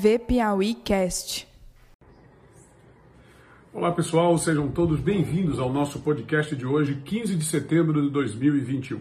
[0.00, 1.46] TV Piauí Cast.
[3.70, 8.98] Olá pessoal, sejam todos bem-vindos ao nosso podcast de hoje, 15 de setembro de 2021.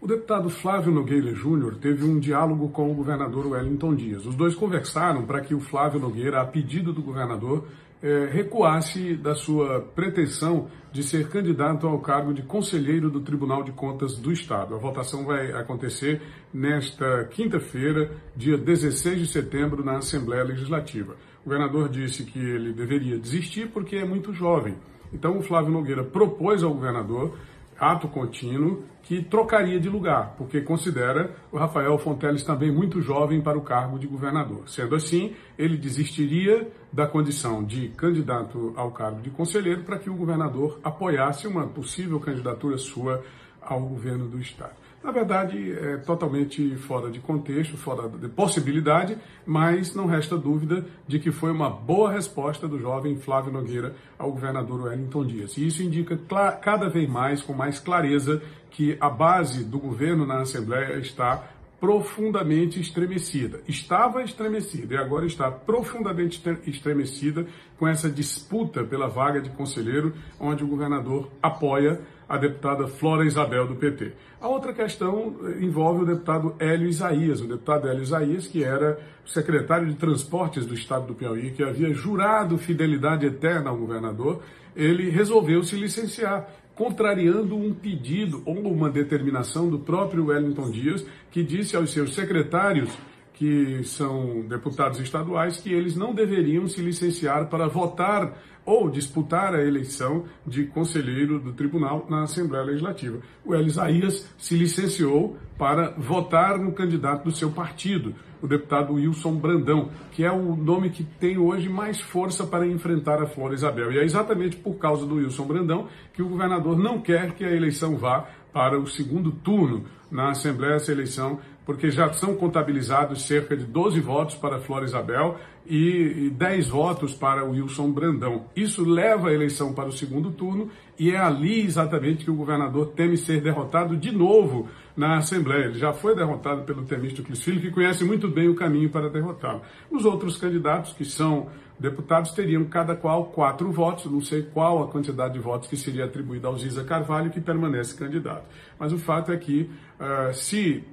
[0.00, 4.24] O deputado Flávio Nogueira Júnior teve um diálogo com o governador Wellington Dias.
[4.24, 7.68] Os dois conversaram para que o Flávio Nogueira, a pedido do governador,
[8.02, 13.72] eh, recuasse da sua pretensão de ser candidato ao cargo de conselheiro do Tribunal de
[13.72, 14.74] Contas do Estado.
[14.74, 16.22] A votação vai acontecer
[16.52, 21.16] nesta quinta-feira, dia 16 de setembro, na Assembleia Legislativa.
[21.40, 24.76] O governador disse que ele deveria desistir porque é muito jovem.
[25.12, 27.36] Então o Flávio Nogueira propôs ao governador
[27.78, 33.56] ato contínuo que trocaria de lugar, porque considera o Rafael Fonteles também muito jovem para
[33.56, 34.68] o cargo de governador.
[34.68, 40.14] Sendo assim, ele desistiria da condição de candidato ao cargo de conselheiro para que o
[40.14, 43.22] governador apoiasse uma possível candidatura sua
[43.60, 44.85] ao governo do estado.
[45.06, 51.20] Na verdade, é totalmente fora de contexto, fora de possibilidade, mas não resta dúvida de
[51.20, 55.56] que foi uma boa resposta do jovem Flávio Nogueira ao governador Wellington Dias.
[55.56, 56.18] E isso indica
[56.60, 62.80] cada vez mais, com mais clareza, que a base do governo na Assembleia está profundamente
[62.80, 63.60] estremecida.
[63.68, 67.46] Estava estremecida e agora está profundamente estremecida
[67.78, 73.66] com essa disputa pela vaga de conselheiro, onde o governador apoia a deputada Flora Isabel
[73.66, 74.12] do PT.
[74.40, 78.98] A outra questão eh, envolve o deputado Hélio Isaías, o deputado Hélio Isaías, que era
[79.24, 84.42] secretário de Transportes do Estado do Piauí, que havia jurado fidelidade eterna ao governador,
[84.74, 91.42] ele resolveu se licenciar contrariando um pedido ou uma determinação do próprio Wellington Dias, que
[91.42, 92.90] disse aos seus secretários,
[93.36, 98.34] que são deputados estaduais, que eles não deveriam se licenciar para votar
[98.64, 103.18] ou disputar a eleição de conselheiro do tribunal na Assembleia Legislativa.
[103.44, 108.12] O Elisaías se licenciou para votar no candidato do seu partido,
[108.42, 113.22] o deputado Wilson Brandão, que é o nome que tem hoje mais força para enfrentar
[113.22, 113.92] a Flora Isabel.
[113.92, 117.54] E é exatamente por causa do Wilson Brandão que o governador não quer que a
[117.54, 123.56] eleição vá para o segundo turno na Assembleia, essa eleição porque já são contabilizados cerca
[123.56, 128.44] de 12 votos para Flora Isabel e 10 votos para Wilson Brandão.
[128.54, 132.92] Isso leva a eleição para o segundo turno e é ali exatamente que o governador
[132.94, 135.64] teme ser derrotado de novo na Assembleia.
[135.64, 139.62] Ele já foi derrotado pelo Temístocles Filho, que conhece muito bem o caminho para derrotá-lo.
[139.90, 144.86] Os outros candidatos, que são deputados, teriam cada qual quatro votos, não sei qual a
[144.86, 148.44] quantidade de votos que seria atribuída ao Ziza Carvalho, que permanece candidato.
[148.78, 149.68] Mas o fato é que,
[150.00, 150.84] uh, se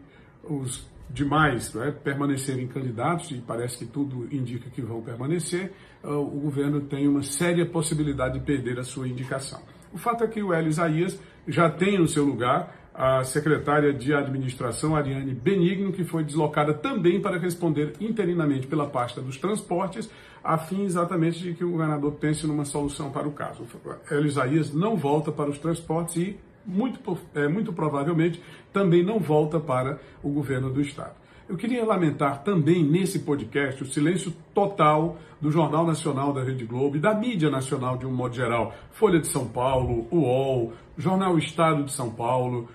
[0.44, 5.72] os demais né, permanecerem candidatos, e parece que tudo indica que vão permanecer,
[6.04, 9.62] uh, o governo tem uma séria possibilidade de perder a sua indicação.
[9.94, 14.14] O fato é que o Hélio Isaías já tem no seu lugar a secretária de
[14.14, 20.10] administração, Ariane Benigno, que foi deslocada também para responder interinamente pela pasta dos transportes,
[20.44, 23.66] a fim exatamente de que o governador pense numa solução para o caso.
[24.10, 28.41] Hélio Isaías não volta para os transportes e muito, é, muito provavelmente
[28.72, 31.24] também não volta para o governo do Estado.
[31.47, 36.96] Eu queria lamentar também nesse podcast o silêncio total do Jornal Nacional da Rede Globo
[36.96, 38.74] e da mídia nacional de um modo geral.
[38.91, 42.69] Folha de São Paulo, UOL, Jornal Estado de São Paulo,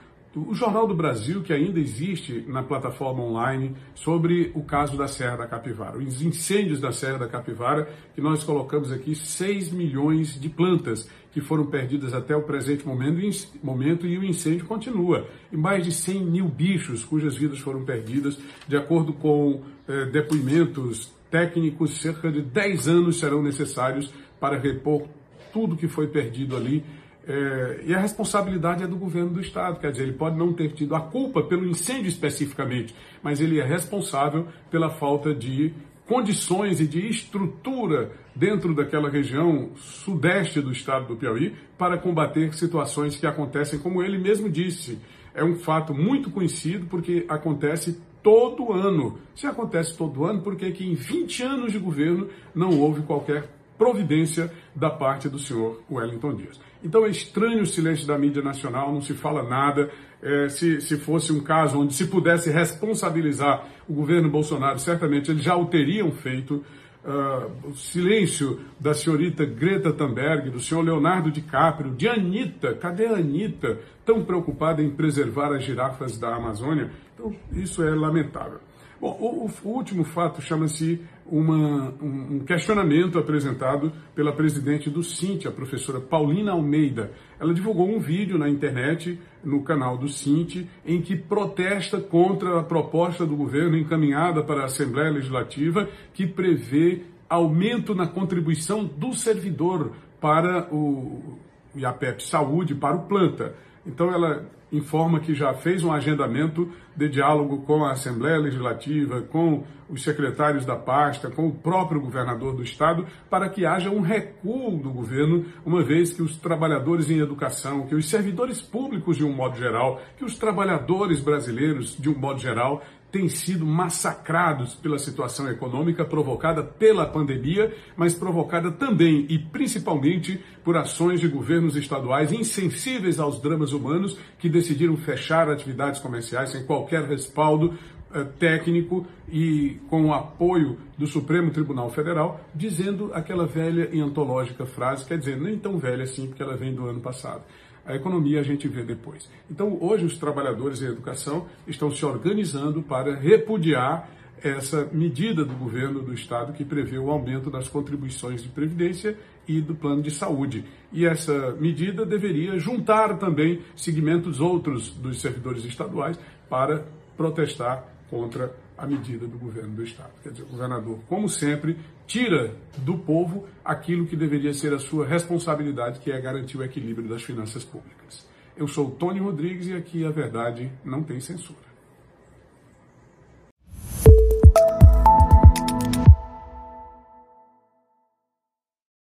[0.46, 5.38] o Jornal do Brasil, que ainda existe na plataforma online, sobre o caso da Serra
[5.38, 10.48] da Capivara, os incêndios da Serra da Capivara, que nós colocamos aqui 6 milhões de
[10.48, 15.26] plantas que foram perdidas até o presente momento e o incêndio continua.
[15.52, 21.12] E mais de 100 mil bichos cujas vidas foram perdidas, de acordo com eh, depoimentos
[21.30, 25.06] técnicos, cerca de 10 anos serão necessários para repor
[25.52, 26.84] tudo que foi perdido ali
[27.28, 30.72] é, e a responsabilidade é do governo do estado, quer dizer, ele pode não ter
[30.72, 35.74] tido a culpa pelo incêndio especificamente, mas ele é responsável pela falta de
[36.06, 43.16] condições e de estrutura dentro daquela região sudeste do estado do Piauí para combater situações
[43.16, 44.98] que acontecem, como ele mesmo disse.
[45.34, 49.18] É um fato muito conhecido porque acontece todo ano.
[49.34, 54.52] Se acontece todo ano, por que em 20 anos de governo não houve qualquer providência
[54.74, 56.60] da parte do senhor Wellington Dias.
[56.82, 59.90] Então é estranho o silêncio da mídia nacional, não se fala nada.
[60.20, 65.42] É, se, se fosse um caso onde se pudesse responsabilizar o governo Bolsonaro, certamente eles
[65.42, 66.64] já o teriam feito.
[67.04, 73.12] Uh, o silêncio da senhorita Greta Thunberg, do senhor Leonardo DiCaprio, de Anitta, cadê a
[73.12, 76.90] Anitta, tão preocupada em preservar as girafas da Amazônia?
[77.14, 78.58] Então, isso é lamentável.
[79.00, 81.00] Bom, o, o último fato chama-se
[81.30, 87.12] um, questionamento apresentado pela presidente do Cinti, a professora Paulina Almeida.
[87.38, 92.64] Ela divulgou um vídeo na internet, no canal do Cinti, em que protesta contra a
[92.64, 99.92] proposta do governo encaminhada para a Assembleia Legislativa que prevê aumento na contribuição do servidor
[100.20, 101.38] para o
[101.74, 103.54] IAPEP Saúde, para o planta.
[103.86, 109.64] Então ela informa que já fez um agendamento de diálogo com a Assembleia Legislativa, com
[109.88, 114.76] os secretários da pasta, com o próprio governador do estado, para que haja um recuo
[114.76, 119.32] do governo, uma vez que os trabalhadores em educação, que os servidores públicos de um
[119.32, 125.48] modo geral, que os trabalhadores brasileiros de um modo geral têm sido massacrados pela situação
[125.48, 133.18] econômica provocada pela pandemia, mas provocada também e principalmente por ações de governos estaduais insensíveis
[133.18, 137.78] aos dramas humanos que decidiram fechar atividades comerciais sem qualquer respaldo
[138.12, 144.64] eh, técnico e com o apoio do Supremo Tribunal Federal, dizendo aquela velha e antológica
[144.64, 147.42] frase, quer dizer, nem tão velha assim, porque ela vem do ano passado.
[147.88, 149.30] A economia a gente vê depois.
[149.50, 154.10] Então, hoje, os trabalhadores em educação estão se organizando para repudiar
[154.42, 159.16] essa medida do governo do estado que prevê o aumento das contribuições de previdência
[159.48, 160.66] e do plano de saúde.
[160.92, 166.84] E essa medida deveria juntar também segmentos outros dos servidores estaduais para
[167.16, 170.12] protestar contra a medida do governo do Estado.
[170.22, 171.76] Quer dizer, o governador, como sempre,
[172.06, 177.08] tira do povo aquilo que deveria ser a sua responsabilidade, que é garantir o equilíbrio
[177.08, 178.26] das finanças públicas.
[178.56, 181.67] Eu sou Tony Rodrigues e aqui a verdade não tem censura.